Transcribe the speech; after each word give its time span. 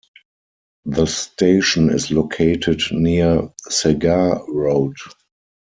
The 0.85 1.05
station 1.05 1.91
is 1.91 2.09
located 2.09 2.81
near 2.91 3.53
Segar 3.69 4.43
Road. 4.51 4.95